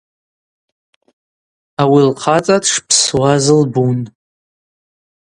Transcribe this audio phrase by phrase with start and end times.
[1.81, 3.99] Ауи лхъацӏа дшпсуаз лбун.